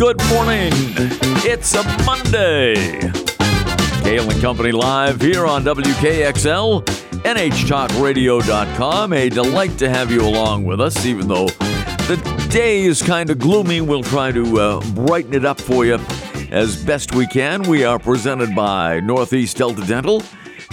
[0.00, 0.72] good morning.
[1.44, 2.74] It's a Monday.
[4.02, 6.86] Cail and Company live here on WKXL,
[7.22, 9.12] NHTalkRadio.com.
[9.12, 11.48] A delight to have you along with us, even though
[12.08, 13.82] the day is kind of gloomy.
[13.82, 15.98] We'll try to uh, brighten it up for you
[16.50, 17.64] as best we can.
[17.64, 20.22] We are presented by Northeast Delta Dental.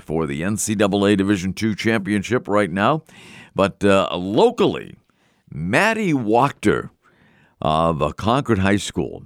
[0.00, 3.02] for the NCAA Division II championship right now.
[3.54, 4.96] But locally,
[5.52, 6.88] Maddie Wachter
[7.60, 9.24] of uh, Concord High School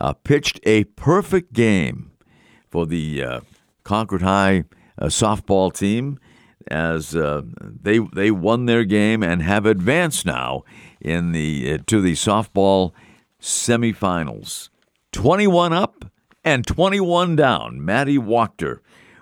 [0.00, 2.12] uh, pitched a perfect game
[2.70, 3.40] for the uh,
[3.84, 4.64] Concord High
[4.98, 6.18] uh, softball team
[6.68, 10.62] as uh, they they won their game and have advanced now
[11.00, 12.92] in the uh, to the softball
[13.40, 14.68] semifinals.
[15.12, 16.04] 21 up
[16.44, 17.84] and 21 down.
[17.84, 18.78] Maddie Wachter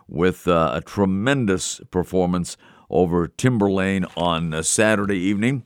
[0.06, 2.56] with a tremendous performance
[2.90, 5.64] over Timberlane on Saturday evening.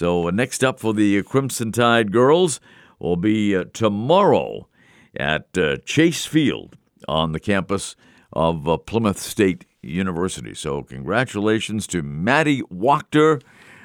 [0.00, 2.58] So, uh, next up for the Crimson Tide girls
[2.98, 4.66] will be uh, tomorrow
[5.14, 7.96] at uh, Chase Field on the campus
[8.32, 10.54] of uh, Plymouth State University.
[10.54, 13.42] So, congratulations to Maddie Wachter.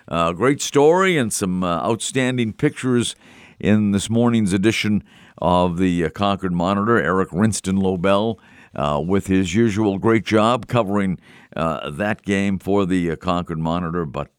[0.08, 3.17] Uh, great story and some uh, outstanding pictures
[3.59, 5.03] in this morning's edition
[5.39, 6.97] of the Concord Monitor.
[6.97, 8.39] Eric Rinston Lobel.
[9.05, 11.19] with his usual great job covering
[11.53, 14.31] that game for the Concord Monitor, but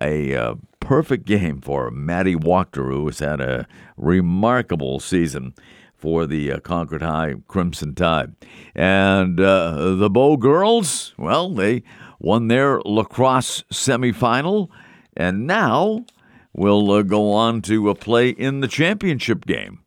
[0.00, 5.54] a perfect game for Wachter, who has had a remarkable season
[6.02, 8.34] for the uh, Concord High Crimson Tide.
[8.74, 11.84] And uh, the Bow girls, well, they
[12.18, 14.68] won their lacrosse semifinal,
[15.16, 16.04] and now
[16.52, 19.82] will uh, go on to uh, play in the championship game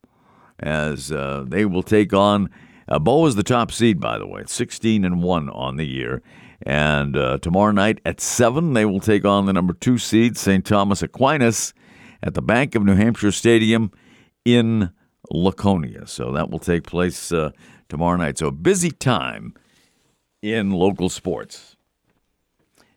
[0.59, 2.49] as uh, they will take on.
[2.87, 6.21] Uh, Bow is the top seed, by the way, 16 and 1 on the year.
[6.61, 10.65] And uh, tomorrow night at 7, they will take on the number two seed, St.
[10.65, 11.73] Thomas Aquinas,
[12.23, 13.91] at the Bank of New Hampshire Stadium
[14.43, 14.91] in
[15.29, 16.07] Laconia.
[16.07, 17.51] So that will take place uh,
[17.89, 18.37] tomorrow night.
[18.37, 19.53] So busy time
[20.41, 21.75] in local sports.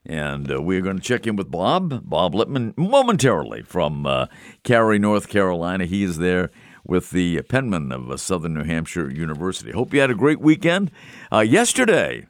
[0.05, 4.27] And uh, we're going to check in with Bob, Bob Lippman, momentarily from uh,
[4.63, 5.85] Cary, North Carolina.
[5.85, 6.51] He is there
[6.85, 9.73] with the Penmen of uh, Southern New Hampshire University.
[9.73, 10.91] Hope you had a great weekend.
[11.31, 12.27] Uh, yesterday,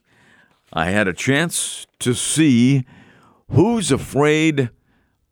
[0.73, 2.84] I had a chance to see
[3.51, 4.71] Who's Afraid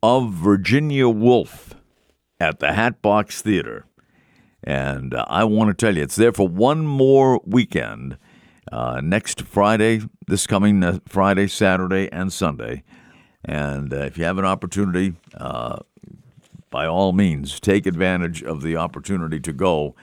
[0.03, 1.75] of Virginia Woolf
[2.41, 3.87] at the Hatbox Theater.
[4.65, 8.19] And uh, I want to tell you, it's there for one more weekend.
[8.73, 12.83] Uh, next Friday, this coming uh, Friday, Saturday, and Sunday.
[13.45, 15.79] And uh, if you have an opportunity, uh,
[16.71, 19.95] by all means, take advantage of the opportunity to go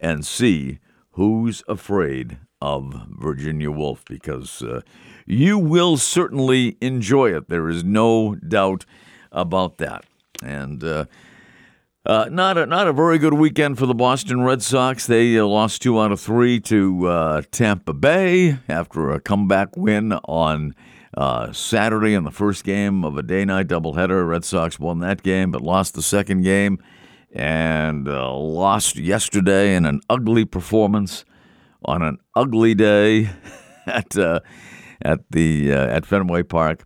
[0.00, 0.80] and see
[1.12, 4.82] Who's Afraid of Virginia Woolf because uh,
[5.26, 7.48] you will certainly enjoy it.
[7.48, 8.84] There is no doubt
[9.32, 10.04] about that.
[10.42, 11.06] And uh,
[12.04, 15.06] uh, not a not a very good weekend for the Boston Red Sox.
[15.06, 20.12] They uh, lost two out of three to uh, Tampa Bay after a comeback win
[20.12, 20.74] on.
[21.12, 24.28] Uh, Saturday in the first game of a day night doubleheader.
[24.28, 26.78] Red Sox won that game, but lost the second game
[27.32, 31.24] and lost yesterday in an ugly performance
[31.84, 33.30] on an ugly day
[33.86, 34.40] at uh,
[35.02, 36.84] at the uh, at Fenway Park.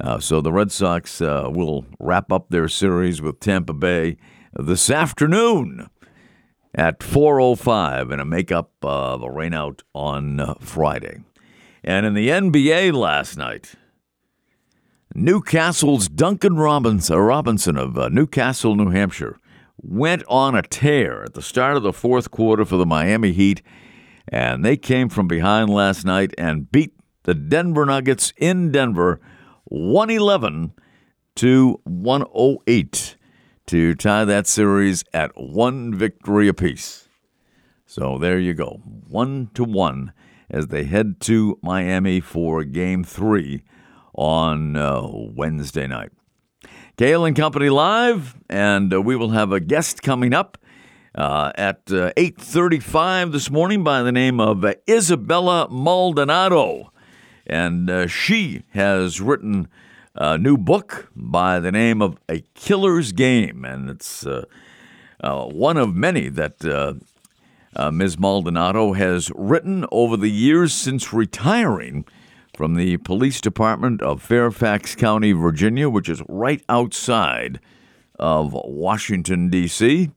[0.00, 4.16] Uh, so the Red Sox uh, will wrap up their series with Tampa Bay
[4.52, 5.88] this afternoon
[6.74, 11.20] at 4:05 in a makeup of a rainout on uh, Friday.
[11.84, 13.74] And in the NBA last night,
[15.14, 19.38] Newcastle's Duncan Robinson, Robinson of uh, Newcastle, New Hampshire,
[19.76, 23.62] went on a tear at the start of the fourth quarter for the Miami Heat
[24.28, 26.94] and they came from behind last night and beat
[27.24, 29.20] the Denver Nuggets in Denver
[29.64, 30.72] 111
[31.36, 33.16] to 108
[33.66, 37.08] to tie that series at one victory apiece.
[37.86, 40.12] So there you go, one to one
[40.50, 43.62] as they head to Miami for game three
[44.14, 46.10] on uh, Wednesday night.
[46.96, 50.58] Cail and Company Live, and uh, we will have a guest coming up
[51.14, 56.92] uh, at uh, 8.35 this morning by the name of uh, Isabella Maldonado.
[57.46, 59.68] And uh, she has written
[60.14, 63.64] a new book by the name of A Killer's Game.
[63.64, 64.44] And it's uh,
[65.20, 66.94] uh, one of many that uh,
[67.76, 68.18] uh, Ms.
[68.18, 72.04] Maldonado has written over the years since retiring
[72.56, 77.58] from the police department of Fairfax County, Virginia, which is right outside
[78.18, 80.10] of Washington, D.C.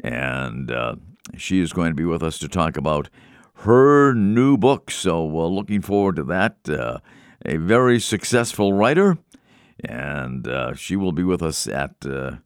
[0.00, 0.96] And uh,
[1.36, 3.08] she is going to be with us to talk about
[3.62, 4.90] her new book.
[4.90, 6.56] So, uh, looking forward to that.
[6.68, 6.98] Uh,
[7.44, 9.18] a very successful writer,
[9.84, 12.38] and uh, she will be with us at uh,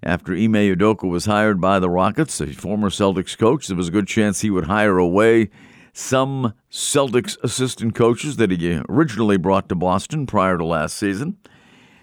[0.03, 3.91] After Ime Udoka was hired by the Rockets, a former Celtics coach, there was a
[3.91, 5.49] good chance he would hire away
[5.91, 11.37] some Celtics assistant coaches that he originally brought to Boston prior to last season.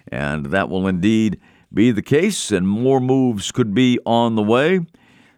[0.09, 1.39] And that will indeed
[1.73, 4.81] be the case, and more moves could be on the way.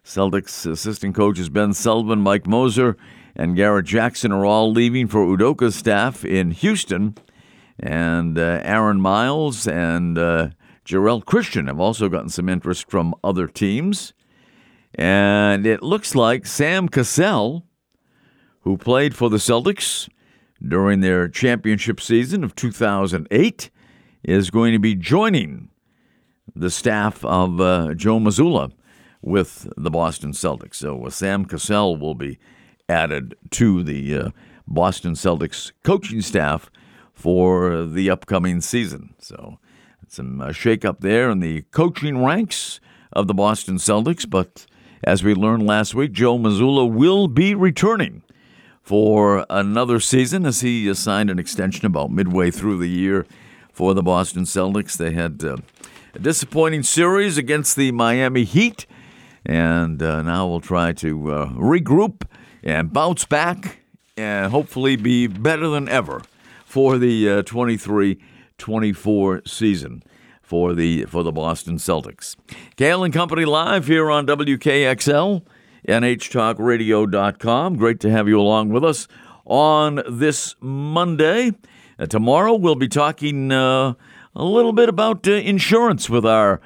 [0.03, 2.97] Celtics assistant coaches Ben Sullivan, Mike Moser,
[3.35, 7.15] and Garrett Jackson are all leaving for Udoka's staff in Houston.
[7.79, 10.49] And uh, Aaron Miles and uh,
[10.85, 14.13] Jarell Christian have also gotten some interest from other teams.
[14.95, 17.63] And it looks like Sam Cassell
[18.61, 20.09] who played for the Celtics
[20.65, 23.69] during their championship season of 2008,
[24.23, 25.69] is going to be joining
[26.55, 28.71] the staff of uh, Joe Mazzulla
[29.21, 30.75] with the Boston Celtics.
[30.75, 32.39] So uh, Sam Cassell will be
[32.87, 34.29] added to the uh,
[34.67, 36.71] Boston Celtics coaching staff
[37.13, 39.13] for the upcoming season.
[39.19, 39.59] So
[40.07, 42.79] some uh, shakeup there in the coaching ranks
[43.11, 44.29] of the Boston Celtics.
[44.29, 44.65] But
[45.03, 48.23] as we learned last week, Joe Mazzulla will be returning
[48.81, 53.25] for another season as he signed an extension about midway through the year
[53.71, 54.97] for the Boston Celtics.
[54.97, 55.57] They had uh,
[56.13, 58.85] a disappointing series against the Miami Heat,
[59.45, 62.23] and uh, now we'll try to uh, regroup
[62.63, 63.79] and bounce back
[64.17, 66.21] and hopefully be better than ever
[66.65, 68.19] for the uh, 23
[68.57, 70.03] 24 season
[70.41, 72.35] for the for the Boston Celtics.
[72.75, 75.43] Cail and Company live here on WKXL
[75.87, 77.77] nhtalkradio.com.
[77.77, 79.07] Great to have you along with us
[79.45, 81.51] on this Monday.
[81.97, 83.93] Uh, tomorrow we'll be talking uh,
[84.35, 86.61] a little bit about uh, insurance with our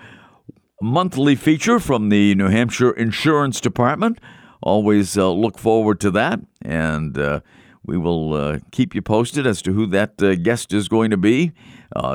[0.83, 4.19] monthly feature from the New Hampshire Insurance Department.
[4.61, 7.39] Always uh, look forward to that, and uh,
[7.85, 11.51] we will uh, keep you posted as to who that guest is going to be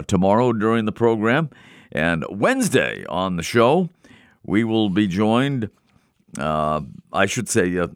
[0.06, 1.50] tomorrow during the program.
[1.92, 3.88] And Wednesday on the show,
[4.44, 5.70] we will be joined
[6.36, 6.82] uh,
[7.12, 7.88] I should say uh,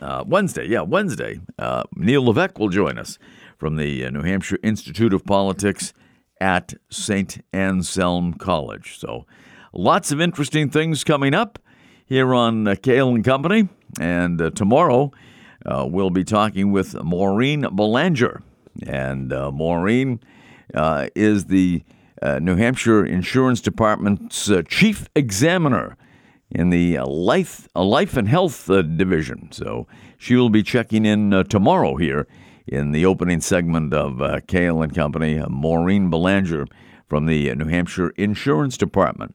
[0.00, 0.66] uh, Wednesday.
[0.66, 1.40] Yeah, Wednesday.
[1.58, 3.18] Uh, Neil Levesque will join us
[3.56, 5.92] from the uh, New Hampshire Institute of Politics
[6.40, 7.44] at St.
[7.52, 8.98] Anselm College.
[8.98, 9.26] So
[9.72, 11.58] lots of interesting things coming up
[12.06, 13.68] here on uh, Cail and Company.
[14.00, 15.12] And uh, tomorrow
[15.66, 18.42] uh, we'll be talking with Maureen Belanger.
[18.86, 20.20] And uh, Maureen
[21.14, 21.82] is the
[22.40, 25.96] New Hampshire Insurance Department's chief examiner
[26.50, 29.52] in the life, life and health uh, division.
[29.52, 32.26] So she will be checking in uh, tomorrow here
[32.66, 35.42] in the opening segment of uh, Cail and Company.
[35.48, 36.66] Maureen Belanger
[37.08, 39.34] from the New Hampshire Insurance Department.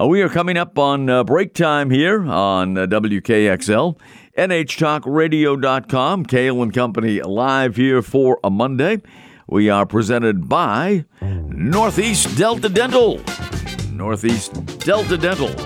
[0.00, 3.96] Uh, we are coming up on uh, break time here on uh, WKXL.
[4.36, 9.00] NHTalkRadio.com, Cail and Company live here for a Monday.
[9.46, 13.20] We are presented by Northeast Delta Dental.
[13.92, 15.56] Northeast Delta Dental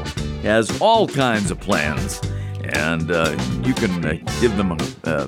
[0.42, 2.20] has all kinds of plans,
[2.64, 5.26] and uh, you can uh, give them a, a,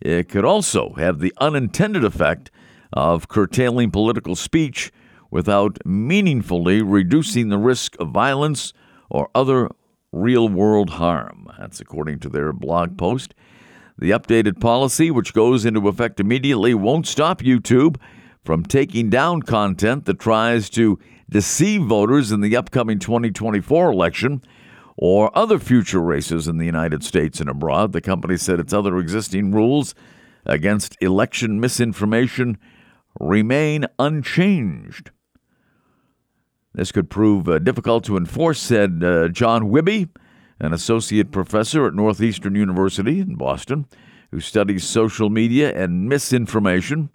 [0.00, 2.50] it could also have the unintended effect
[2.92, 4.92] of curtailing political speech
[5.30, 8.72] without meaningfully reducing the risk of violence
[9.10, 9.68] or other
[10.12, 11.48] real world harm.
[11.58, 13.34] That's according to their blog post.
[13.98, 17.96] The updated policy, which goes into effect immediately, won't stop YouTube
[18.44, 24.42] from taking down content that tries to deceive voters in the upcoming 2024 election
[24.96, 27.92] or other future races in the United States and abroad.
[27.92, 29.94] The company said its other existing rules
[30.46, 32.56] against election misinformation
[33.18, 35.10] remain unchanged.
[36.74, 40.08] This could prove uh, difficult to enforce, said uh, John Wihbey,
[40.60, 43.86] an associate professor at Northeastern University in Boston,
[44.30, 47.10] who studies social media and misinformation.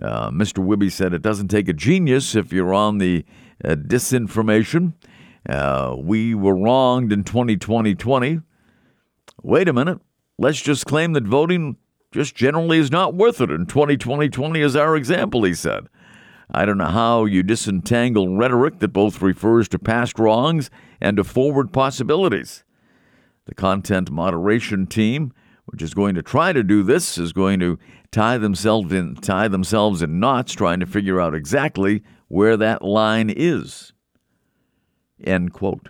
[0.00, 0.64] Uh, Mr.
[0.64, 3.24] Wihbey said it doesn't take a genius if you're on the
[3.64, 4.94] uh, disinformation.
[5.48, 8.40] Uh, we were wronged in 2020.
[9.42, 10.00] Wait a minute.
[10.38, 11.76] Let's just claim that voting
[12.12, 13.50] just generally is not worth it.
[13.50, 15.88] And 2020 is our example, he said.
[16.50, 21.24] I don't know how you disentangle rhetoric that both refers to past wrongs and to
[21.24, 22.62] forward possibilities.
[23.46, 25.32] The content moderation team,
[25.64, 27.78] which is going to try to do this, is going to
[28.10, 33.32] tie themselves in tie themselves in knots trying to figure out exactly where that line
[33.34, 33.94] is.
[35.24, 35.88] End quote.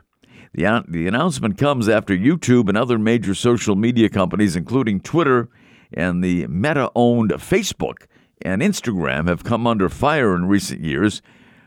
[0.54, 5.48] The, the announcement comes after YouTube and other major social media companies, including Twitter
[5.94, 8.06] and the Meta owned Facebook
[8.40, 11.22] and Instagram have come under fire in recent years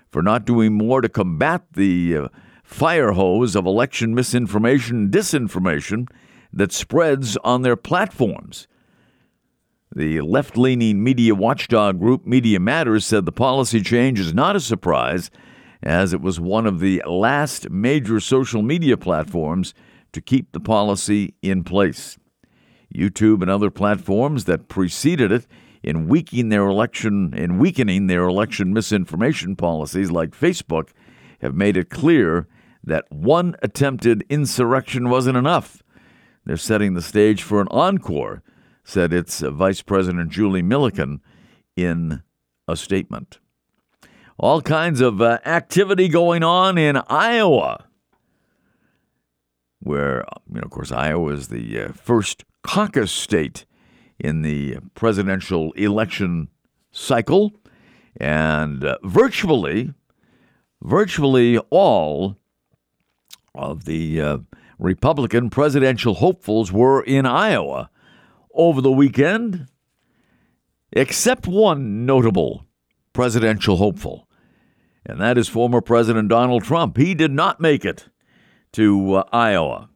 [0.10, 2.27] for not doing more to combat the uh,
[2.63, 6.08] fire hose of election misinformation disinformation
[6.51, 8.67] that spreads on their platforms.
[9.96, 14.60] The left leaning media watchdog group Media Matters said the policy change is not a
[14.60, 15.29] surprise,
[15.84, 19.74] as it was one of the last major social media platforms
[20.12, 22.17] to keep the policy in place.
[22.95, 25.47] YouTube and other platforms that preceded it
[25.83, 30.89] in weakening their election in weakening their election misinformation policies like Facebook
[31.41, 32.47] have made it clear
[32.83, 35.83] that one attempted insurrection wasn't enough.
[36.45, 38.43] They're setting the stage for an encore,
[38.83, 41.19] said its Vice President Julie Millican
[41.75, 42.21] in
[42.67, 43.39] a statement.
[44.37, 47.85] All kinds of uh, activity going on in Iowa,
[49.79, 53.65] where, you know, of course, Iowa is the uh, first caucus state
[54.19, 56.50] in the presidential election
[56.91, 57.53] cycle.
[58.17, 59.93] And uh, virtually
[60.81, 62.38] virtually all
[63.53, 64.38] of the uh,
[64.77, 67.89] Republican presidential hopefuls were in Iowa
[68.53, 69.67] over the weekend,
[70.91, 72.65] except one notable
[73.13, 74.27] presidential hopeful,
[75.05, 76.98] and that is former President Donald Trump.
[76.98, 78.10] He did not make it
[78.74, 79.89] to uh, Iowa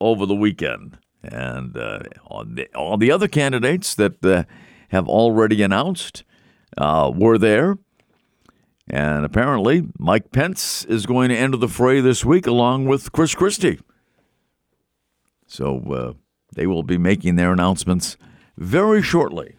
[0.00, 0.98] over the weekend.
[1.22, 4.44] And uh, all, the, all, the, other candidates that uh,
[4.88, 6.24] have already announced
[6.76, 7.78] uh, were there.
[8.88, 13.34] And apparently, Mike Pence is going to enter the fray this week along with Chris
[13.34, 13.78] Christie.
[15.46, 16.12] So uh,
[16.54, 18.16] they will be making their announcements
[18.56, 19.56] very shortly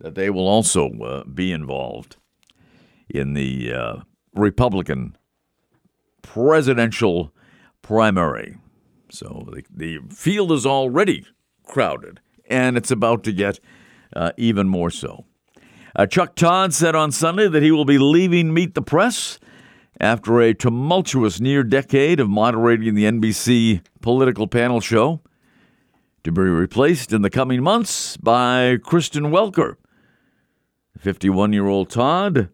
[0.00, 2.16] that they will also uh, be involved
[3.08, 3.96] in the uh,
[4.34, 5.16] Republican
[6.22, 7.32] presidential
[7.82, 8.56] primary.
[9.10, 11.26] So the, the, field is already
[11.64, 13.60] crowded, and it's about to get
[14.14, 15.24] uh, even more so.
[15.96, 19.38] Uh, Chuck Todd said on Sunday that he will be leaving Meet the Press
[20.00, 25.20] after a tumultuous near decade of moderating the NBC political panel show,
[26.24, 29.76] to be replaced in the coming months by Kristen Welker.
[30.98, 32.48] 51 year old Todd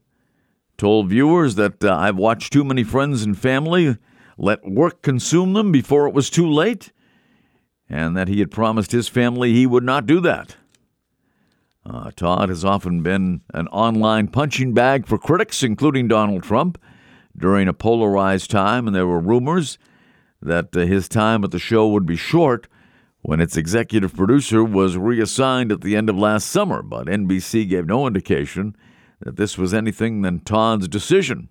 [0.76, 3.96] told viewers that uh, I've watched too many friends and family
[4.37, 6.93] let work consume them before it was too late,
[7.88, 10.57] and that he had promised his family he would not do that.
[11.87, 16.79] Uh, Todd has often been an online punching bag for critics, including Donald Trump,
[17.37, 19.76] during a polarized time, and there were rumors
[20.41, 22.69] that uh, his time at the show would be short
[23.21, 27.87] when its executive producer was reassigned at the end of last summer, but NBC gave
[27.87, 28.76] no indication
[29.21, 31.49] that this was anything than Todd's decision.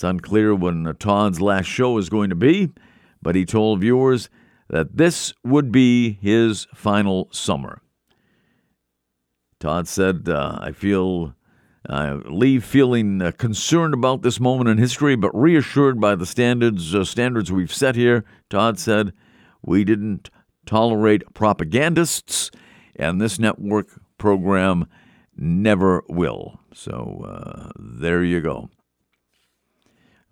[0.00, 2.70] It's unclear when uh, Todd's last show is going to be,
[3.20, 4.30] but he told viewers
[4.70, 7.82] that this would be his final summer.
[9.58, 11.34] Todd said, uh, I feel,
[11.86, 16.94] I leave feeling uh, concerned about this moment in history, but reassured by the standards,
[16.94, 18.24] uh, standards we've set here.
[18.48, 19.12] Todd said,
[19.60, 20.30] We didn't
[20.64, 22.50] tolerate propagandists,
[22.96, 24.86] and this network program
[25.36, 26.58] never will.
[26.72, 28.70] So uh, there you go.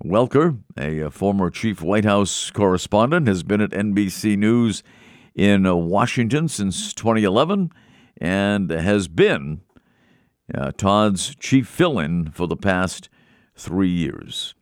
[0.04, 4.84] Welker, a, a, former chief White House correspondent, has been at NBC News
[5.34, 7.72] in uh, Washington since 2011
[8.20, 9.60] and has been
[10.54, 13.08] uh, Todd's chief fill in for the past
[13.56, 14.54] three years.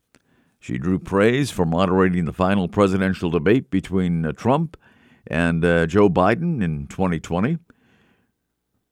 [0.59, 4.79] She drew praise for moderating the final presidential debate between uh, Trump
[5.27, 7.59] and uh, Joe Biden in 2020.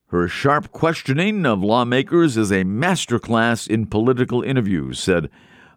[0.08, 5.30] Her sharp questioning of lawmakers is a masterclass in political interviews, said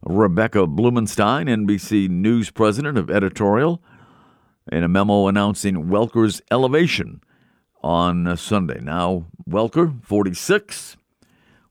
[0.03, 3.81] Rebecca Blumenstein, NBC News president of editorial,
[4.71, 7.21] in a memo announcing Welker's elevation
[7.81, 8.79] on Sunday.
[8.81, 10.97] Now, Welker, 46,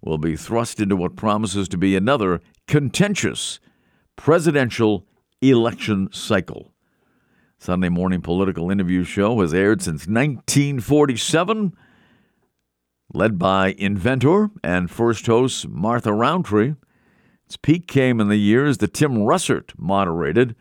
[0.00, 3.60] will be thrust into what promises to be another contentious
[4.16, 5.06] presidential
[5.42, 6.72] election cycle.
[7.58, 11.74] Sunday morning political interview show has aired since 1947,
[13.12, 16.74] led by inventor and first host Martha Rountree.
[17.46, 20.56] Its peak came in the years that Tim Russert moderated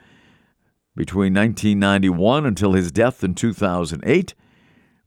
[0.96, 4.34] between 1991 until his death in 2008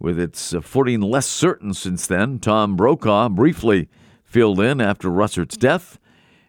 [0.01, 3.89] with its uh, footing less certain since then, Tom Brokaw briefly
[4.25, 5.99] filled in after Russert's death,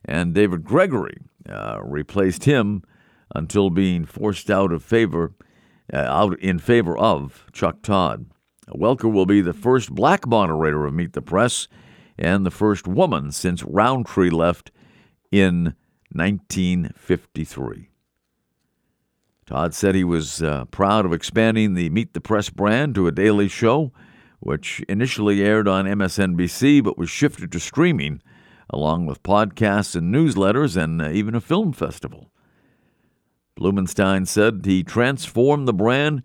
[0.05, 2.83] and David Gregory uh, replaced him
[3.33, 5.33] until being forced out of favor,
[5.91, 8.25] uh, out in favor of Chuck Todd.
[8.69, 11.67] Welker will be the first black moderator of Meet the Press
[12.17, 14.71] and the first woman since Rountree left
[15.31, 15.75] in
[16.11, 17.89] 1953.
[19.45, 23.11] Todd said he was uh, proud of expanding the Meet the Press brand to a
[23.11, 23.91] daily show,
[24.39, 28.21] which initially aired on MSNBC but was shifted to streaming,
[28.69, 32.31] along with podcasts and newsletters and uh, even a film festival.
[33.59, 36.23] Blumenstein said he transformed the brand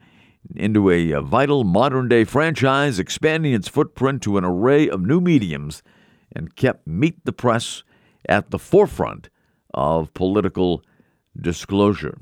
[0.54, 5.20] into a, a vital modern day franchise, expanding its footprint to an array of new
[5.20, 5.82] mediums,
[6.30, 7.82] and kept Meet the Press
[8.28, 9.28] at the forefront
[9.72, 10.82] of political
[11.38, 12.18] disclosure.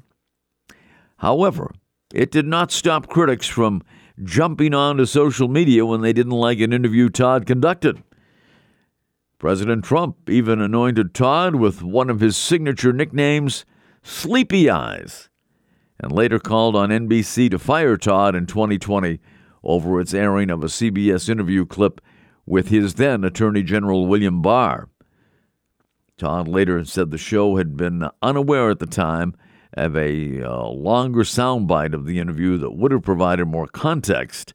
[1.19, 1.73] However,
[2.13, 3.83] it did not stop critics from
[4.23, 8.03] jumping onto social media when they didn't like an interview Todd conducted.
[9.39, 13.65] President Trump even anointed Todd with one of his signature nicknames,
[14.03, 15.31] Sleepy Eyes,
[15.99, 19.19] and later called on NBC to fire Todd in 2020
[19.65, 22.01] over its airing of a CBS interview clip
[22.47, 24.89] with his then Attorney General William Barr.
[26.23, 29.35] Todd later said the show had been unaware at the time
[29.73, 34.55] of a uh, longer soundbite of the interview that would have provided more context,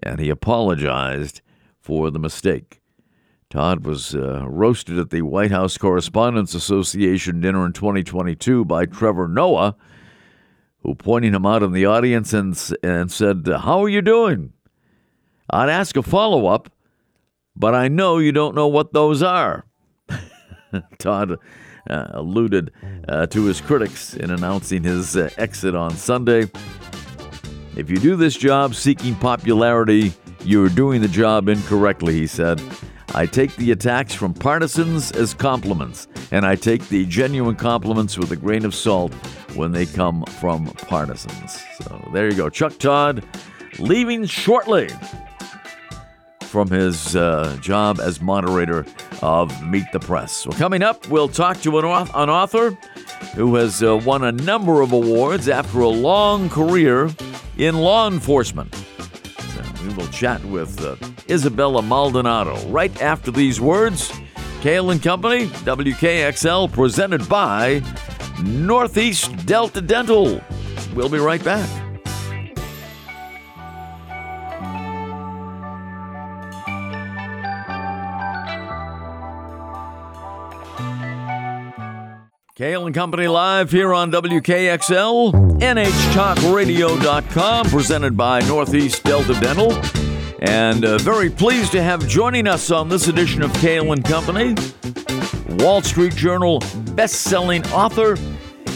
[0.00, 1.40] and he apologized
[1.80, 2.80] for the mistake.
[3.50, 9.26] Todd was uh, roasted at the White House Correspondents Association dinner in 2022 by Trevor
[9.26, 9.74] Noah,
[10.84, 14.52] who pointed him out in the audience and, and said, How are you doing?
[15.50, 16.70] I'd ask a follow up,
[17.56, 19.64] but I know you don't know what those are.
[20.98, 21.38] Todd
[21.88, 22.72] uh, alluded
[23.08, 26.50] uh, to his critics in announcing his uh, exit on Sunday.
[27.76, 30.12] If you do this job seeking popularity,
[30.44, 32.60] you're doing the job incorrectly, he said.
[33.14, 38.32] I take the attacks from partisans as compliments, and I take the genuine compliments with
[38.32, 39.14] a grain of salt
[39.54, 41.62] when they come from partisans.
[41.82, 42.50] So there you go.
[42.50, 43.24] Chuck Todd
[43.78, 44.90] leaving shortly
[46.48, 48.86] from his uh, job as moderator
[49.22, 50.46] of Meet the Press.
[50.46, 52.70] Well, coming up, we'll talk to an, an author
[53.34, 57.10] who has uh, won a number of awards after a long career
[57.56, 58.74] in law enforcement.
[58.74, 60.96] So we will chat with uh,
[61.28, 64.12] Isabella Maldonado right after these words.
[64.60, 67.80] Cail and Company, WKXL, presented by
[68.42, 70.40] Northeast Delta Dental.
[70.94, 71.77] We'll be right back.
[82.88, 89.74] And Company live here on WKXL, NHTalkRadio.com, presented by Northeast Delta Dental.
[90.40, 94.54] And uh, very pleased to have joining us on this edition of Cail and Company,
[95.62, 96.60] Wall Street Journal
[96.94, 98.16] best-selling author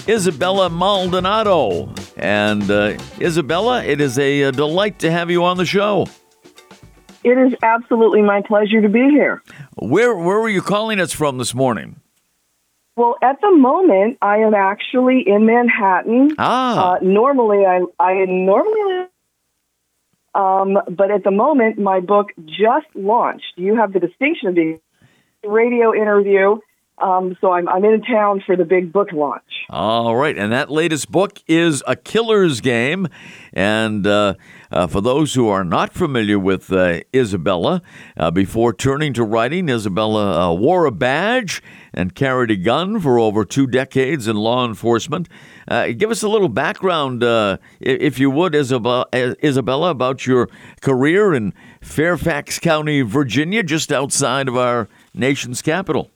[0.07, 1.90] Isabella Maldonado.
[2.18, 6.07] And uh, Isabella, it is a, a uh, delight to have you on the show.
[7.25, 9.42] It is absolutely my pleasure to be here.
[9.77, 11.96] Where where were you calling us from this morning?
[12.96, 16.35] Well, at the moment, I am actually in Manhattan.
[16.38, 16.96] Ah.
[16.96, 19.09] Uh, normally, I I normally,
[20.35, 23.55] um, but at the moment, my book just launched.
[23.57, 24.81] You have the distinction of being
[25.44, 26.59] a radio interview.
[26.98, 29.42] Um, so I'm, I'm in town for the big book launch.
[29.70, 33.09] All right, and that latest book is A Killer's Game,
[33.52, 34.35] and uh,
[34.72, 37.82] uh, for those who are not familiar with uh, Isabella,
[38.16, 43.18] uh, before turning to writing, Isabella uh, wore a badge and carried a gun for
[43.18, 45.28] over two decades in law enforcement.
[45.68, 50.48] Uh, give us a little background, uh, if you would, Isabella, Isabella, about your
[50.80, 56.11] career in Fairfax County, Virginia, just outside of our nation's capital.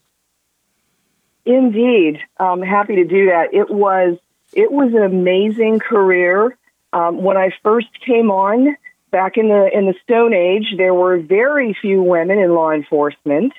[1.45, 3.53] Indeed, I'm happy to do that.
[3.53, 4.17] It was
[4.53, 6.57] it was an amazing career.
[6.93, 8.77] Um, when I first came on
[9.11, 13.53] back in the in the Stone Age, there were very few women in law enforcement,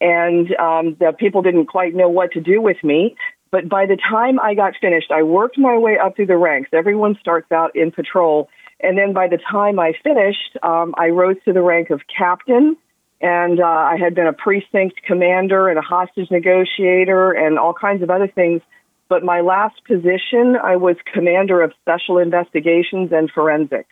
[0.00, 3.16] and um, the people didn't quite know what to do with me.
[3.50, 6.70] But by the time I got finished, I worked my way up through the ranks.
[6.72, 8.48] Everyone starts out in patrol,
[8.80, 12.76] and then by the time I finished, um, I rose to the rank of captain.
[13.18, 18.02] And uh, I had been a precinct commander and a hostage negotiator and all kinds
[18.02, 18.60] of other things
[19.08, 23.88] but my last position, I was commander of special investigations and forensics.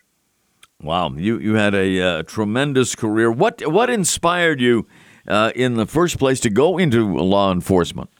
[0.83, 3.31] Wow, you you had a uh, tremendous career.
[3.31, 4.87] What what inspired you
[5.27, 8.11] uh, in the first place to go into law enforcement?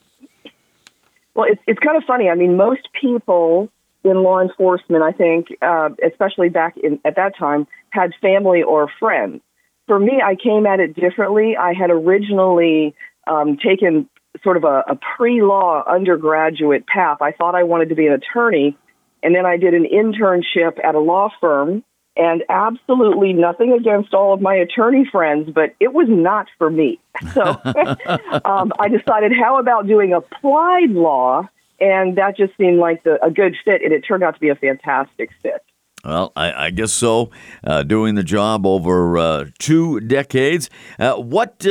[1.35, 2.29] Well, it's it's kind of funny.
[2.31, 3.69] I mean, most people
[4.05, 8.89] in law enforcement, I think, uh, especially back in at that time, had family or
[9.01, 9.43] friends.
[9.87, 11.57] For me, I came at it differently.
[11.57, 12.95] I had originally
[13.27, 14.09] um, taken
[14.43, 17.19] sort of a, a pre law undergraduate path.
[17.21, 18.77] I thought I wanted to be an attorney,
[19.23, 21.85] and then I did an internship at a law firm.
[22.17, 27.01] And absolutely nothing against all of my attorney friends, but it was not for me.
[27.33, 27.43] So
[28.45, 31.49] um, I decided, how about doing applied law?
[31.81, 34.49] And that just seemed like the, a good fit, and it turned out to be
[34.49, 35.65] a fantastic fit.
[36.05, 37.31] Well, I, I guess so.
[37.65, 40.71] Uh, doing the job over uh, two decades.
[40.99, 41.67] Uh, what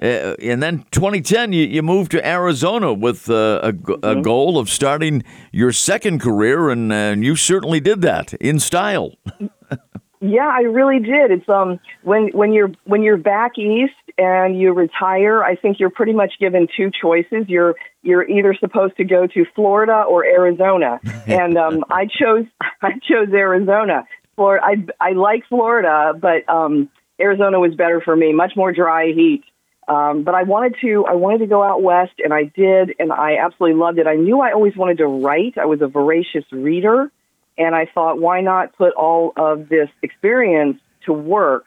[0.00, 4.04] uh, and then 2010, you, you moved to Arizona with uh, a, mm-hmm.
[4.04, 8.60] a, goal of starting your second career, and, uh, and you certainly did that in
[8.60, 9.14] style.
[10.20, 11.30] yeah, I really did.
[11.30, 15.90] It's um when when you're when you're back east and you retire, I think you're
[15.90, 17.48] pretty much given two choices.
[17.48, 22.46] You're you're either supposed to go to Florida or Arizona, and um, I chose
[22.82, 24.04] I chose Arizona.
[24.36, 26.88] Florida, I I like Florida, but um,
[27.20, 28.32] Arizona was better for me.
[28.32, 29.44] Much more dry heat.
[29.88, 33.10] Um, but I wanted to, I wanted to go out west, and I did, and
[33.10, 34.06] I absolutely loved it.
[34.06, 35.56] I knew I always wanted to write.
[35.56, 37.10] I was a voracious reader,
[37.56, 41.66] and I thought, why not put all of this experience to work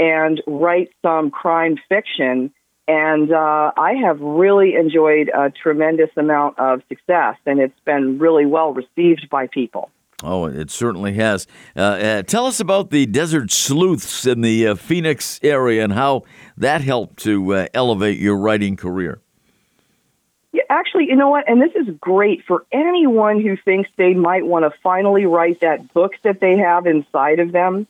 [0.00, 2.52] and write some crime fiction?
[2.88, 8.46] And uh, I have really enjoyed a tremendous amount of success, and it's been really
[8.46, 9.90] well received by people.
[10.22, 11.46] Oh, it certainly has.
[11.74, 16.24] Uh, uh, tell us about the Desert Sleuths in the uh, Phoenix area and how
[16.56, 19.20] that helped to uh, elevate your writing career.
[20.52, 21.48] Yeah, actually, you know what?
[21.48, 25.92] And this is great for anyone who thinks they might want to finally write that
[25.94, 27.86] book that they have inside of them.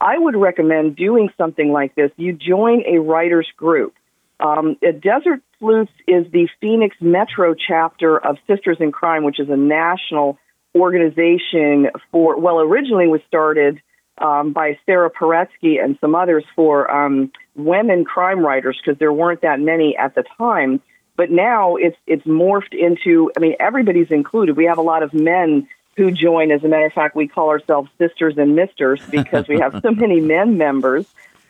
[0.00, 2.10] I would recommend doing something like this.
[2.16, 3.94] You join a writers group.
[4.40, 9.56] Um, Desert Sleuths is the Phoenix Metro chapter of Sisters in Crime, which is a
[9.56, 10.38] national
[10.74, 13.80] organization for, well, originally was started
[14.18, 19.42] um, by Sara Paretsky and some others for um, women crime writers because there weren't
[19.42, 20.80] that many at the time.
[21.16, 23.30] But now it's it's morphed into.
[23.36, 24.56] I mean, everybody's included.
[24.56, 26.50] We have a lot of men who join.
[26.50, 29.92] As a matter of fact, we call ourselves sisters and misters because we have so
[29.92, 31.06] many men members.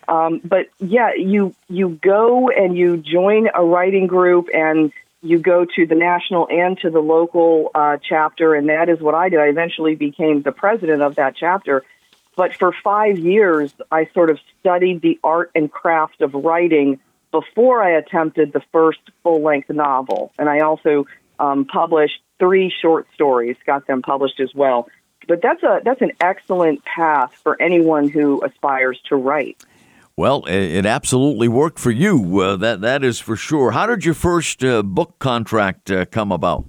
[0.07, 4.93] Um, but yeah, you you go and you join a writing group and
[5.25, 9.15] you go to the national and to the local uh, chapter, and that is what
[9.15, 9.41] I did.
[9.41, 11.83] I eventually became the president of that chapter.
[12.37, 17.83] But for five years, I sort of studied the art and craft of writing before
[17.83, 20.33] I attempted the first full length novel.
[20.39, 21.07] And I also
[21.39, 24.89] um, published three short stories, got them published as well.
[25.27, 29.65] But that's a that's an excellent path for anyone who aspires to write.
[30.17, 32.41] Well, it absolutely worked for you.
[32.41, 33.73] Uh, that that is for sure.
[33.73, 36.67] How did your first uh, book contract uh, come about?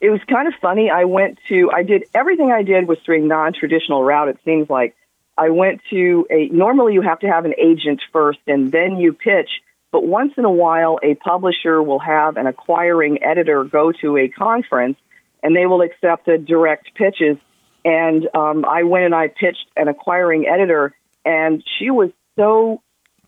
[0.00, 0.90] It was kind of funny.
[0.90, 4.28] I went to I did everything I did was through a non-traditional route.
[4.28, 4.96] It seems like
[5.38, 9.12] I went to a normally you have to have an agent first and then you
[9.12, 9.50] pitch.
[9.92, 14.28] But once in a while, a publisher will have an acquiring editor go to a
[14.28, 14.98] conference
[15.44, 17.36] and they will accept the direct pitches.
[17.84, 20.92] And um, I went and I pitched an acquiring editor
[21.26, 22.80] and she was so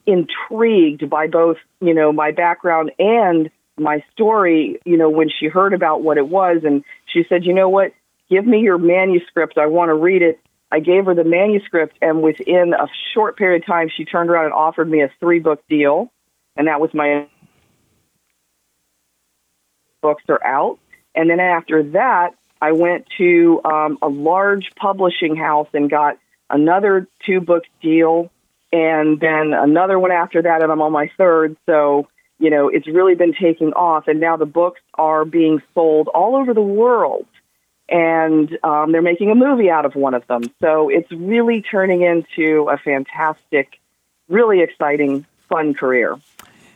[0.07, 5.75] intrigued by both, you know, my background and my story, you know, when she heard
[5.75, 6.63] about what it was.
[6.65, 7.93] And she said, you know what?
[8.31, 9.59] Give me your manuscript.
[9.59, 10.41] I want to read it.
[10.71, 14.47] I gave her the manuscript, and within a short period of time, she turned around
[14.47, 16.13] and offered me a three book deal.
[16.57, 17.27] And that was my
[20.03, 20.79] books are out.
[21.15, 26.19] And then after that, I went to um, a large publishing house and got
[26.51, 28.31] another two book deal,
[28.73, 31.57] and then another one after that, and I'm on my third.
[31.67, 32.09] So,
[32.39, 36.37] you know, it's really been taking off, and now the books are being sold all
[36.37, 37.27] over the world.
[37.91, 40.43] And um, they're making a movie out of one of them.
[40.61, 43.81] So it's really turning into a fantastic,
[44.29, 46.19] really exciting, fun career.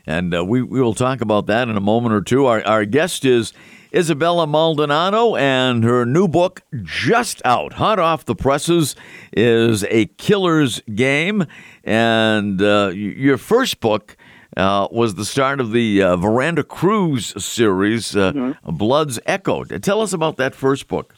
[0.06, 2.46] And uh, we, we will talk about that in a moment or two.
[2.46, 3.52] Our, our guest is
[3.94, 8.96] Isabella Maldonado, and her new book, just out, hot off the presses,
[9.32, 11.44] is A Killer's Game.
[11.84, 14.16] And uh, your first book
[14.56, 18.76] uh, was the start of the uh, Veranda Cruz series, uh, mm-hmm.
[18.76, 19.64] Blood's Echo.
[19.64, 21.14] Tell us about that first book.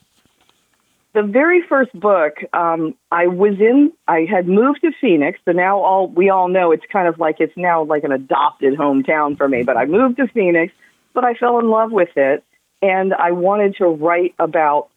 [1.15, 3.93] The very first book, um, I was in.
[4.09, 7.37] I had moved to Phoenix, so now all we all know it's kind of like
[7.39, 9.63] it's now like an adopted hometown for me.
[9.63, 10.73] But I moved to Phoenix,
[11.13, 12.43] but I fell in love with it,
[12.85, 14.91] and I wanted to write about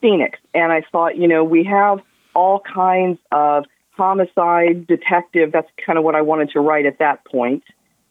[0.00, 0.38] Phoenix.
[0.54, 1.98] And I thought, you know, we have
[2.34, 3.64] all kinds of
[3.96, 5.50] homicide detective.
[5.50, 7.64] That's kind of what I wanted to write at that point.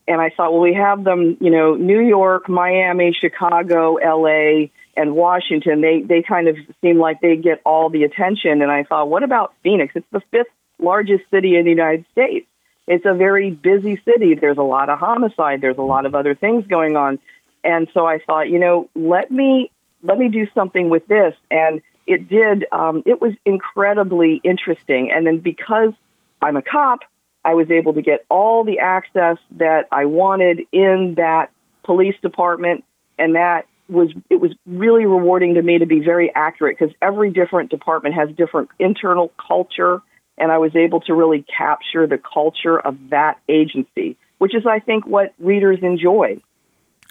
[0.06, 4.68] And I thought, well, we have them, you know, New York, Miami, Chicago, LA,
[4.98, 5.80] and Washington.
[5.80, 8.62] They they kind of seem like they get all the attention.
[8.62, 9.94] And I thought, what about Phoenix?
[9.96, 12.48] It's the fifth largest city in the United States.
[12.86, 14.36] It's a very busy city.
[14.36, 15.62] There's a lot of homicide.
[15.62, 17.20] There's a lot of other things going on.
[17.64, 19.72] And so I thought, you know, let me
[20.04, 21.36] let me do something with this.
[21.50, 22.66] And it did.
[22.72, 25.12] Um, it was incredibly interesting.
[25.12, 25.94] And then because
[26.42, 27.02] I'm a cop,
[27.44, 31.52] I was able to get all the access that I wanted in that
[31.84, 32.84] police department,
[33.18, 37.32] and that was it was really rewarding to me to be very accurate because every
[37.32, 40.02] different department has different internal culture,
[40.38, 44.80] and I was able to really capture the culture of that agency, which is I
[44.80, 46.42] think what readers enjoy.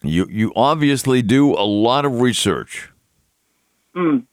[0.02, 2.90] You you obviously do a lot of research.
[3.94, 4.24] Mm,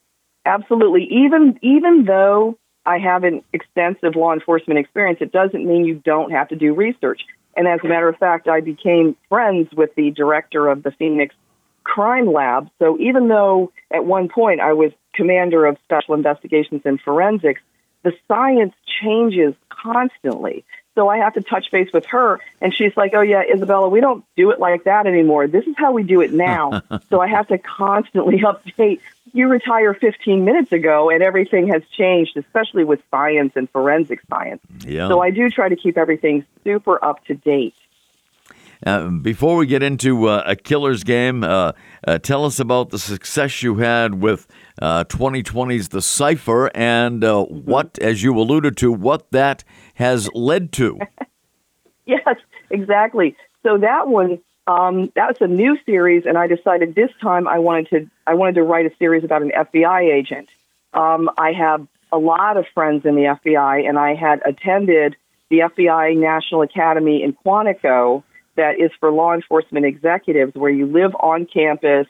[0.46, 1.08] absolutely.
[1.12, 6.32] Even even though I have an extensive law enforcement experience, it doesn't mean you don't
[6.32, 7.22] have to do research.
[7.56, 11.34] And as a matter of fact, I became friends with the director of the Phoenix
[11.84, 12.70] Crime Lab.
[12.80, 17.62] So even though at one point I was commander of special investigations and forensics,
[18.04, 20.64] the science changes constantly.
[20.98, 24.02] So I have to touch base with her, and she's like, "Oh yeah, Isabella, we
[24.02, 25.46] don't do it like that anymore.
[25.48, 26.82] This is how we do it now."
[27.12, 29.00] so I have to constantly update.
[29.32, 34.64] You retire 15 minutes ago, and everything has changed, especially with science and forensic science.
[34.80, 35.08] Yeah.
[35.08, 37.76] So I do try to keep everything super up to date.
[38.84, 41.74] Uh, before we get into uh, a killer's game, uh,
[42.08, 44.48] uh tell us about the success you had with
[44.82, 47.70] 2020's uh, The Cipher and mm-hmm.
[47.70, 49.64] what, as you alluded to, what that
[49.98, 51.00] has led to.
[52.06, 52.38] yes,
[52.70, 53.36] exactly.
[53.64, 57.90] So that one, um, that's a new series, and I decided this time I wanted
[57.90, 60.50] to I wanted to write a series about an FBI agent.
[60.94, 65.16] Um, I have a lot of friends in the FBI, and I had attended
[65.50, 68.24] the FBI National Academy in Quantico
[68.56, 72.08] that is for law enforcement executives, where you live on campus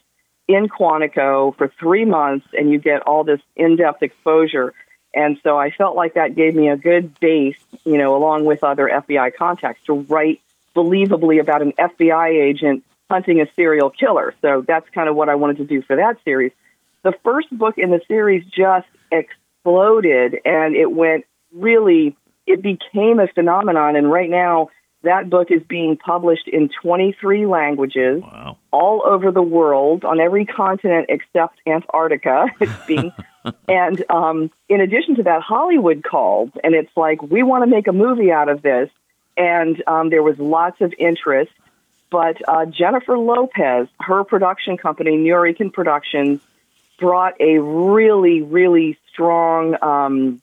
[0.47, 4.73] in Quantico for three months and you get all this in depth exposure.
[5.17, 8.63] And so I felt like that gave me a good base, you know, along with
[8.63, 10.41] other FBI contacts to write
[10.75, 14.35] believably about an FBI agent hunting a serial killer.
[14.43, 16.51] So that's kind of what I wanted to do for that series.
[17.01, 23.27] The first book in the series just exploded and it went really, it became a
[23.27, 23.95] phenomenon.
[23.95, 24.69] And right now,
[25.07, 28.57] that book is being published in 23 languages wow.
[28.71, 32.47] all over the world on every continent except Antarctica.
[32.59, 33.11] It's being,
[33.67, 37.87] and um, in addition to that, Hollywood called, and it's like we want to make
[37.87, 38.89] a movie out of this,
[39.35, 41.51] and um, there was lots of interest.
[42.09, 46.41] But uh, Jennifer Lopez, her production company, New Nuyorican Productions,
[46.97, 50.41] brought a really, really strong um,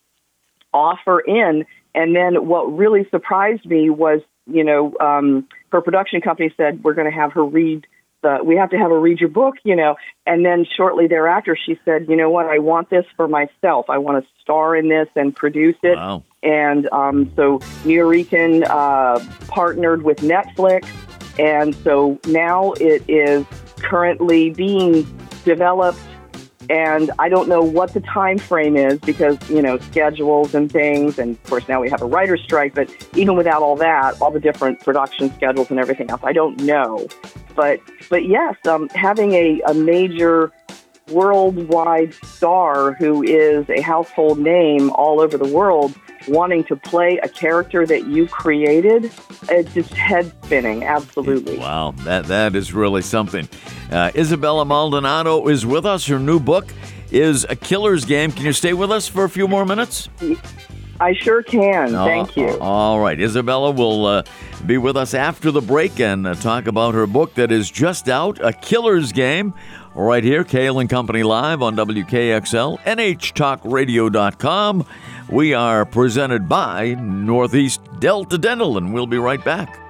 [0.73, 1.67] offer in.
[1.95, 6.95] And then what really surprised me was, you know, um, her production company said, we're
[6.95, 7.87] going to have her read
[8.23, 9.97] the, we have to have her read your book, you know.
[10.27, 13.91] And then shortly thereafter, she said, you know what, I want this for myself.
[13.91, 15.97] I want to star in this and produce it.
[15.97, 16.25] Wow.
[16.43, 20.89] And um, so Nuyorican uh, partnered with Netflix.
[21.39, 23.45] And so now it is
[23.79, 25.07] currently being
[25.45, 26.01] developed
[26.71, 31.19] and I don't know what the time frame is because you know schedules and things,
[31.19, 32.75] and of course now we have a writer's strike.
[32.75, 36.61] But even without all that, all the different production schedules and everything else, I don't
[36.61, 37.07] know.
[37.55, 40.53] But but yes, um, having a, a major
[41.11, 45.95] worldwide star who is a household name all over the world
[46.29, 49.13] wanting to play a character that you created,
[49.51, 50.83] it's just head spinning.
[50.85, 51.59] Absolutely.
[51.59, 53.49] Wow, that that is really something.
[53.91, 56.07] Uh, Isabella Maldonado is with us.
[56.07, 56.73] Her new book
[57.11, 58.33] is A Killer's Game.
[58.33, 60.09] Can you stay with us for a few more minutes?
[61.01, 61.91] I sure can.
[61.91, 62.59] Thank you.
[62.61, 63.21] All right.
[63.21, 64.23] Isabella will uh,
[64.65, 68.09] be with us after the break and uh, talk about her book that is just
[68.09, 69.55] out, A Killer's Game,
[70.03, 74.87] right here, Cail and Company Live on WKXL, NHTalkRadio.com.
[75.31, 79.84] We are presented by Northeast Delta Dental, and we'll be right back.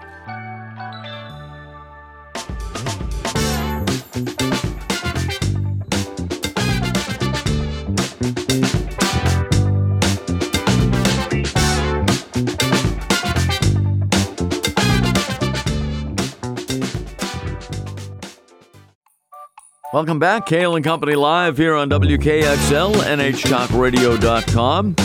[19.94, 20.46] Welcome back.
[20.46, 24.96] Cail and Company Live here on WKXL, NHTalkRadio.com.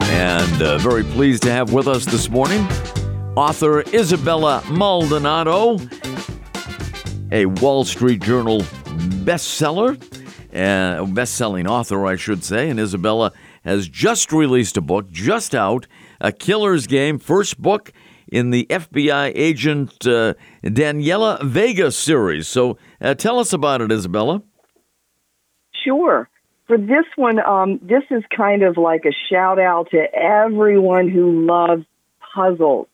[0.00, 2.66] And uh, very pleased to have with us this morning
[3.36, 5.76] author Isabella Maldonado,
[7.30, 8.62] a Wall Street Journal
[9.22, 10.02] bestseller,
[10.54, 12.70] uh, best-selling author, I should say.
[12.70, 13.32] And Isabella
[13.66, 15.86] has just released a book, just out,
[16.22, 17.92] A Killer's Game, first book
[18.32, 22.48] in the FBI agent uh, Daniela Vega series.
[22.48, 24.42] So uh, tell us about it, Isabella.
[25.84, 26.28] Sure.
[26.66, 31.46] For this one, um, this is kind of like a shout out to everyone who
[31.46, 31.84] loves
[32.34, 32.88] puzzles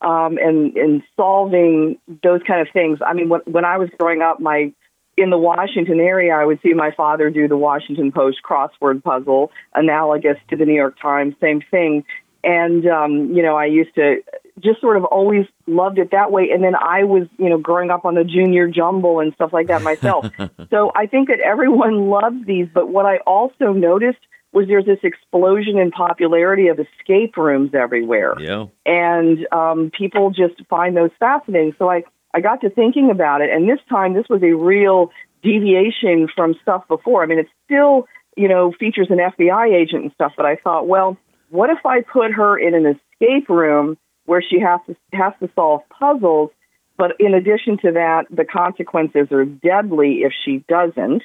[0.00, 3.00] um, and and solving those kind of things.
[3.04, 4.72] I mean, when, when I was growing up, my
[5.18, 9.50] in the Washington area, I would see my father do the Washington Post crossword puzzle,
[9.74, 12.04] analogous to the New York Times, same thing.
[12.44, 14.22] And um, you know, I used to
[14.62, 16.50] just sort of always loved it that way.
[16.52, 19.68] And then I was, you know, growing up on the junior jumble and stuff like
[19.68, 20.26] that myself.
[20.70, 22.68] so I think that everyone loves these.
[22.72, 24.18] But what I also noticed
[24.52, 28.34] was there's this explosion in popularity of escape rooms everywhere.
[28.40, 28.66] Yeah.
[28.86, 31.74] And um, people just find those fascinating.
[31.78, 33.50] So I, I got to thinking about it.
[33.50, 35.10] And this time, this was a real
[35.42, 37.22] deviation from stuff before.
[37.22, 40.32] I mean, it still, you know, features an FBI agent and stuff.
[40.36, 41.16] But I thought, well,
[41.50, 43.96] what if I put her in an escape room
[44.28, 46.50] where she has to has to solve puzzles.
[46.98, 51.22] But in addition to that, the consequences are deadly if she doesn't.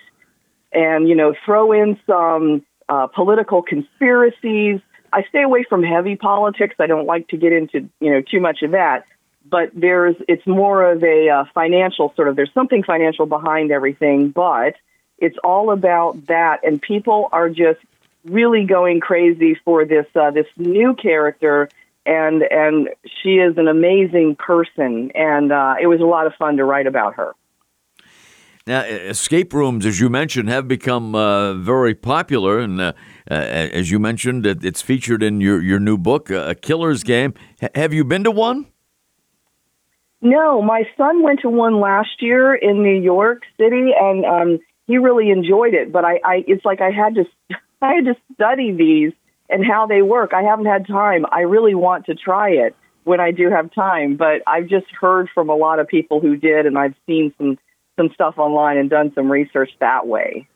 [0.71, 4.79] And you know, throw in some uh, political conspiracies.
[5.11, 6.75] I stay away from heavy politics.
[6.79, 9.05] I don't like to get into you know too much of that.
[9.45, 12.37] But there's it's more of a uh, financial sort of.
[12.37, 14.75] There's something financial behind everything, but
[15.17, 16.61] it's all about that.
[16.63, 17.79] And people are just
[18.23, 21.67] really going crazy for this uh, this new character
[22.05, 22.89] and and
[23.21, 26.87] she is an amazing person, and uh, it was a lot of fun to write
[26.87, 27.33] about her.
[28.65, 32.93] Now, escape rooms, as you mentioned, have become uh, very popular, and uh,
[33.29, 37.33] uh, as you mentioned, it, it's featured in your your new book, A Killer's Game.
[37.61, 38.67] H- have you been to one?
[40.21, 44.97] No, my son went to one last year in New York City, and um, he
[44.97, 45.91] really enjoyed it.
[45.91, 47.25] But I, I, it's like I had to,
[47.81, 49.11] I had to study these
[49.49, 50.33] and how they work.
[50.33, 51.25] I haven't had time.
[51.31, 55.29] I really want to try it when I do have time, but I've just heard
[55.33, 57.57] from a lot of people who did, and I've seen some
[57.97, 60.47] some stuff online and done some research that way.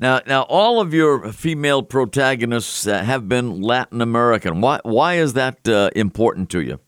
[0.00, 4.60] Now, now, all of your female protagonists uh, have been Latin American.
[4.60, 6.80] Why, why is that uh, important to you?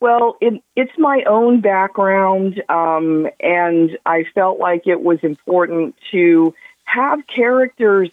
[0.00, 6.54] Well, it, it's my own background, um, and I felt like it was important to
[6.84, 8.10] have characters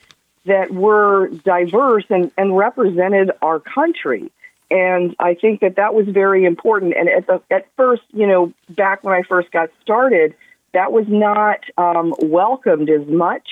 [0.47, 4.31] that were diverse and, and represented our country.
[4.69, 6.93] And I think that that was very important.
[6.97, 10.35] And at the at first, you know, back when I first got started,
[10.73, 13.47] that was not um, welcomed as much.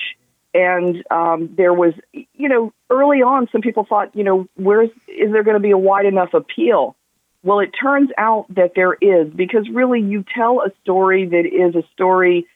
[0.52, 5.32] And um, there was, you know, early on, some people thought, you know, where's is
[5.32, 6.96] there going to be a wide enough appeal?
[7.42, 11.74] Well, it turns out that there is because really you tell a story that is
[11.76, 12.46] a story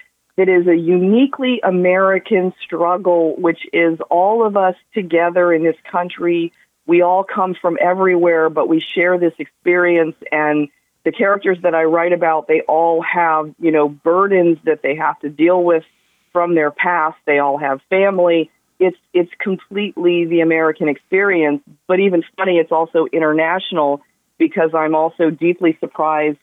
[0.41, 6.51] that is a uniquely American struggle, which is all of us together in this country.
[6.87, 10.69] We all come from everywhere, but we share this experience and
[11.05, 15.21] the characters that I write about, they all have, you know, burdens that they have
[15.21, 15.85] to deal with
[16.33, 17.19] from their past.
[17.27, 18.51] They all have family.
[18.79, 24.01] It's it's completely the American experience, but even funny, it's also international
[24.39, 26.39] because I'm also deeply surprised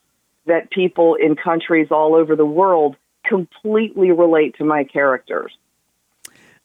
[0.46, 2.96] that people in countries all over the world
[3.28, 5.52] completely relate to my characters.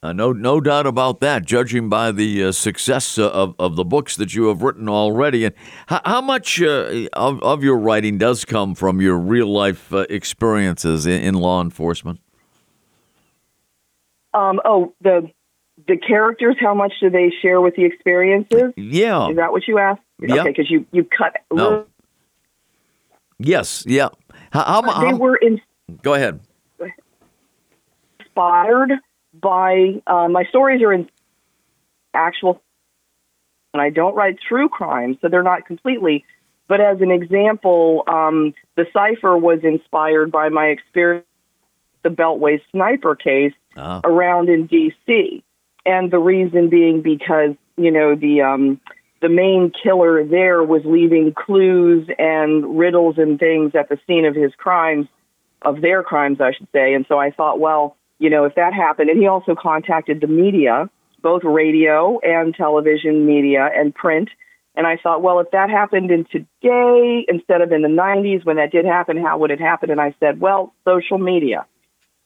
[0.04, 1.44] Uh, no, no doubt about that.
[1.44, 5.44] Judging by the uh, success uh, of, of the books that you have written already,
[5.44, 5.54] and
[5.86, 10.04] how, how much uh, of, of your writing does come from your real life uh,
[10.10, 12.18] experiences in, in, law enforcement?
[14.34, 15.30] Um, oh, the
[15.86, 16.56] the characters.
[16.58, 18.72] How much do they share with the experiences?
[18.76, 20.02] Yeah, is that what you asked?
[20.20, 20.38] Yep.
[20.38, 21.36] Okay, because you you cut.
[21.52, 21.86] No.
[23.38, 23.84] Yes.
[23.86, 24.08] Yeah.
[24.52, 25.60] How, how, how, they were in.
[26.02, 26.40] Go ahead.
[28.34, 28.92] Inspired
[29.34, 31.08] by uh, my stories are in
[32.14, 32.62] actual,
[33.72, 36.24] and I don't write true crime, so they're not completely.
[36.68, 41.26] But as an example, um, the cipher was inspired by my experience
[42.02, 44.00] the Beltway sniper case oh.
[44.04, 45.42] around in D.C.
[45.84, 48.80] And the reason being because you know the um,
[49.20, 54.34] the main killer there was leaving clues and riddles and things at the scene of
[54.34, 55.06] his crimes,
[55.62, 56.94] of their crimes, I should say.
[56.94, 60.26] And so I thought, well, you know, if that happened, and he also contacted the
[60.26, 60.88] media,
[61.22, 64.28] both radio and television media and print.
[64.74, 68.56] And I thought, well, if that happened in today instead of in the 90s when
[68.56, 69.90] that did happen, how would it happen?
[69.90, 71.66] And I said, well, social media.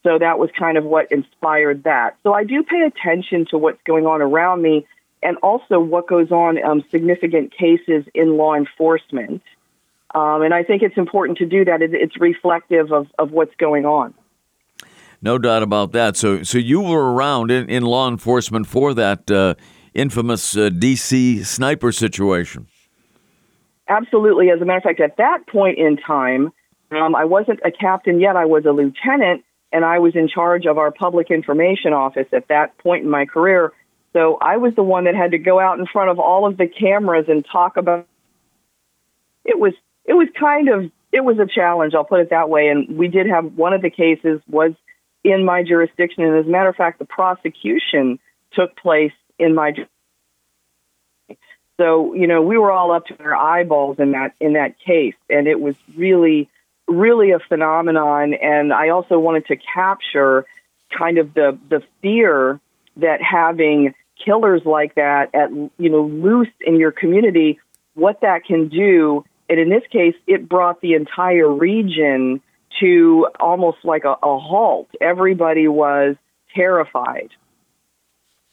[0.03, 2.15] So that was kind of what inspired that.
[2.23, 4.87] So I do pay attention to what's going on around me
[5.21, 9.41] and also what goes on um, significant cases in law enforcement.
[10.15, 11.81] Um, and I think it's important to do that.
[11.81, 14.13] It's reflective of, of what's going on.
[15.21, 16.15] No doubt about that.
[16.15, 19.55] So, so you were around in, in law enforcement for that uh,
[19.93, 21.43] infamous uh, D.C.
[21.43, 22.67] sniper situation.
[23.87, 24.49] Absolutely.
[24.49, 26.51] As a matter of fact, at that point in time,
[26.91, 28.35] um, I wasn't a captain yet.
[28.35, 32.47] I was a lieutenant, and I was in charge of our public information office at
[32.49, 33.73] that point in my career.
[34.13, 36.57] So I was the one that had to go out in front of all of
[36.57, 38.07] the cameras and talk about.
[39.45, 39.73] It was
[40.05, 41.93] it was kind of it was a challenge.
[41.93, 42.67] I'll put it that way.
[42.67, 44.71] And we did have one of the cases was
[45.23, 48.19] in my jurisdiction, and as a matter of fact, the prosecution
[48.53, 49.73] took place in my.
[51.77, 55.15] So you know we were all up to our eyeballs in that in that case,
[55.29, 56.49] and it was really
[56.87, 58.33] really a phenomenon.
[58.33, 60.45] And I also wanted to capture
[60.97, 62.59] kind of the the fear
[62.97, 63.93] that having
[64.23, 67.59] killers like that at you know loose in your community,
[67.93, 69.25] what that can do.
[69.49, 72.41] And in this case, it brought the entire region
[72.79, 74.89] to almost like a, a halt.
[75.01, 76.15] Everybody was
[76.55, 77.29] terrified.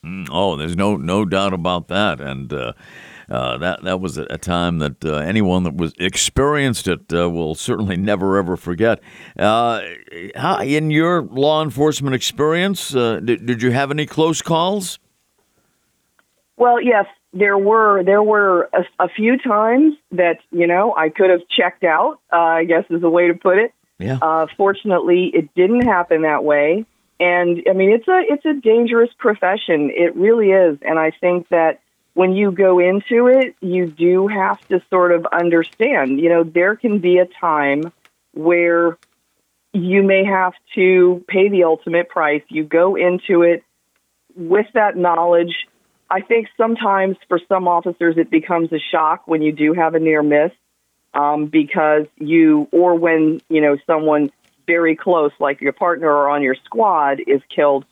[0.04, 2.72] Mm, oh, there's no no doubt about that, and uh,
[3.30, 7.54] uh, that that was a time that uh, anyone that was experienced it uh, will
[7.54, 9.00] certainly never ever forget.
[9.38, 9.80] Uh,
[10.36, 14.98] how, in your law enforcement experience, uh, did, did you have any close calls?
[16.56, 21.30] Well, yes, there were there were a, a, few times that you know I could
[21.30, 22.20] have checked out.
[22.30, 23.72] I guess is a way to put it.
[23.98, 24.18] Yeah.
[24.20, 26.84] Uh, fortunately, it didn't happen that way,
[27.20, 29.90] and I mean it's a it's a dangerous profession.
[29.94, 31.80] It really is, and I think that
[32.14, 36.76] when you go into it, you do have to sort of understand, you know, there
[36.76, 37.92] can be a time
[38.32, 38.96] where
[39.72, 42.42] you may have to pay the ultimate price.
[42.48, 43.64] You go into it
[44.36, 45.66] with that knowledge.
[46.08, 49.98] I think sometimes for some officers it becomes a shock when you do have a
[49.98, 50.52] near miss
[51.14, 54.30] um, because you, or when, you know, someone
[54.66, 57.84] very close, like your partner or on your squad, is killed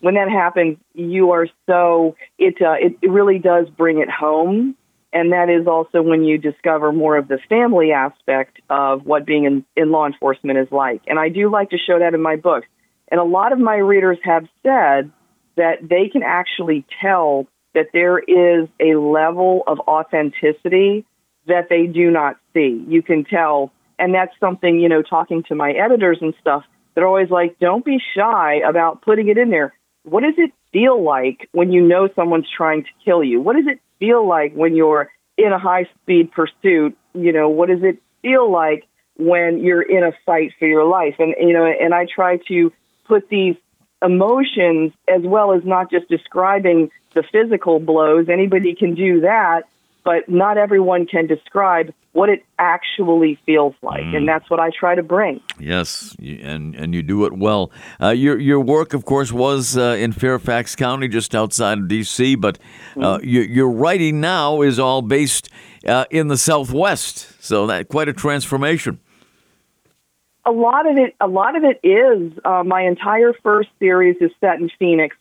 [0.00, 4.76] when that happens, you are so it uh, it, it really does bring it home,
[5.12, 9.44] and that is also when you discover more of the family aspect of what being
[9.44, 11.02] in, in law enforcement is like.
[11.06, 12.68] And I do like to show that in my books.
[13.08, 15.10] And a lot of my readers have said
[15.56, 21.04] that they can actually tell that there is a level of authenticity
[21.46, 22.84] that they do not see.
[22.88, 25.02] You can tell, and that's something you know.
[25.02, 29.38] Talking to my editors and stuff, they're always like, "Don't be shy about putting it
[29.38, 29.74] in there."
[30.06, 33.40] what does it feel like when you know someone's trying to kill you?
[33.40, 36.96] What does it feel like when you're in a high speed pursuit?
[37.12, 38.86] You know, what does it feel like
[39.16, 41.16] when you're in a fight for your life?
[41.18, 42.72] And, you know, and I try to
[43.06, 43.56] put these
[44.00, 48.28] emotions as well as not just describing the physical blows.
[48.28, 49.62] Anybody can do that,
[50.06, 54.16] but not everyone can describe what it actually feels like, mm.
[54.16, 55.40] and that's what I try to bring.
[55.58, 57.72] Yes, and and you do it well.
[58.00, 62.36] Uh, your your work, of course, was uh, in Fairfax County, just outside of D.C.,
[62.36, 62.56] but
[62.96, 63.20] uh, mm.
[63.24, 65.50] your, your writing now is all based
[65.84, 67.42] uh, in the Southwest.
[67.42, 69.00] So that quite a transformation.
[70.46, 72.32] A lot of it, a lot of it is.
[72.44, 75.16] Uh, my entire first series is set in Phoenix.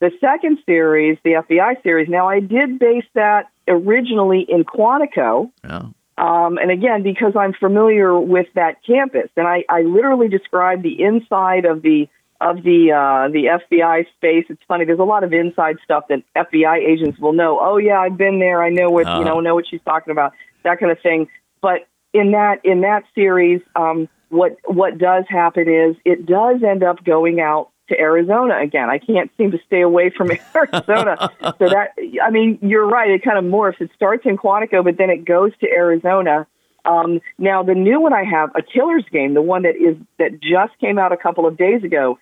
[0.00, 2.08] The second series, the FBI series.
[2.08, 5.50] Now, I did base that originally in Quantico.
[5.68, 5.94] Oh.
[6.18, 11.00] Um, and again, because I'm familiar with that campus, and I, I literally describe the
[11.02, 12.08] inside of the
[12.40, 14.44] of the uh, the FBI space.
[14.48, 14.84] It's funny.
[14.84, 17.58] There's a lot of inside stuff that FBI agents will know.
[17.60, 18.62] Oh yeah, I've been there.
[18.62, 20.32] I know what uh you know know what she's talking about.
[20.64, 21.28] That kind of thing.
[21.60, 26.82] But in that in that series, um, what what does happen is it does end
[26.82, 28.88] up going out to Arizona again.
[28.90, 31.30] I can't seem to stay away from Arizona.
[31.42, 33.10] so that I mean, you're right.
[33.10, 33.80] It kind of morphs.
[33.80, 36.46] It starts in Quantico, but then it goes to Arizona.
[36.84, 40.40] Um, now the new one I have, a Killer's Game, the one that is that
[40.40, 42.18] just came out a couple of days ago.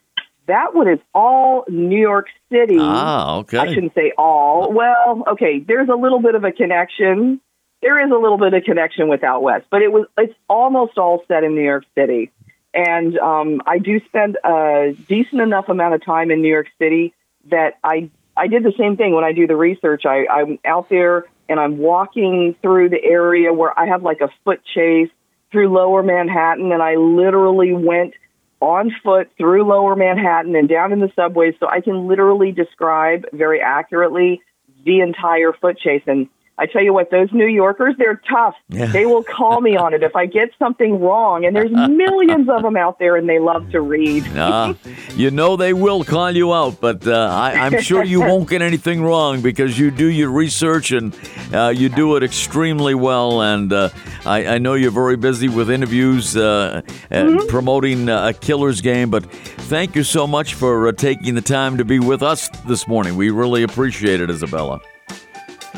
[0.46, 2.78] That one is all New York City.
[2.78, 3.58] Ah, okay.
[3.58, 4.72] I shouldn't say all.
[4.72, 5.58] Well, okay.
[5.58, 7.40] There's a little bit of a connection.
[7.82, 10.98] There is a little bit of connection with out west, but it was it's almost
[10.98, 12.30] all set in New York City.
[12.76, 17.14] And um, I do spend a decent enough amount of time in New York City
[17.50, 20.04] that I I did the same thing when I do the research.
[20.04, 24.28] I, I'm out there and I'm walking through the area where I have like a
[24.44, 25.08] foot chase
[25.50, 28.12] through lower Manhattan, and I literally went
[28.60, 33.24] on foot through lower Manhattan and down in the subways so I can literally describe
[33.32, 34.42] very accurately
[34.84, 36.02] the entire foot chase.
[36.06, 36.28] And
[36.58, 38.54] I tell you what, those New Yorkers, they're tough.
[38.70, 38.86] Yeah.
[38.86, 41.44] They will call me on it if I get something wrong.
[41.44, 44.26] And there's millions of them out there, and they love to read.
[44.36, 44.72] uh,
[45.14, 48.62] you know they will call you out, but uh, I, am sure you won't get
[48.62, 51.14] anything wrong because you do your research and
[51.52, 53.42] uh, you do it extremely well.
[53.42, 53.90] And uh,
[54.24, 56.80] I, I, know you're very busy with interviews uh,
[57.10, 57.48] and mm-hmm.
[57.48, 59.10] promoting uh, a killer's game.
[59.10, 63.16] But thank you so much for taking the time to be with us this morning.
[63.16, 64.80] We really appreciate it, Isabella.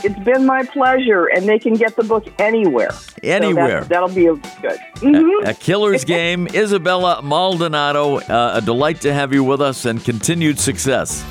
[0.04, 2.90] It's been my pleasure, and they can get the book anywhere.
[3.22, 3.82] Anywhere.
[3.82, 4.78] So that'll be a, good.
[4.96, 5.46] Mm-hmm.
[5.46, 6.46] A, a, killer's game.
[6.48, 11.24] Isabella Maldonado, uh, a delight to have you with us, and continued success.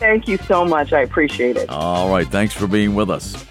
[0.00, 0.92] Thank you so much.
[0.92, 1.68] I appreciate it.
[1.68, 2.26] All right.
[2.26, 3.44] Thanks for being with us.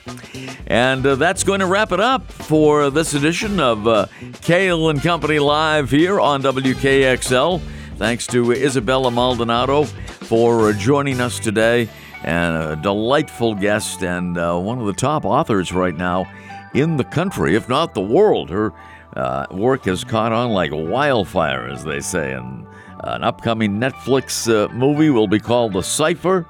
[0.66, 4.08] And uh, that's going to wrap it up for this edition of uh,
[4.42, 7.62] Cail and Company Live here on WKXL.
[7.98, 11.90] Thanks to Isabella Maldonado for joining us today
[12.24, 16.26] and a delightful guest and uh, one of the top authors right now
[16.74, 18.50] in the country, if not the world.
[18.50, 18.74] Her
[19.16, 22.66] uh, work has caught on like wildfire, as they say, and
[23.04, 26.46] an upcoming Netflix uh, movie will be called The Cipher.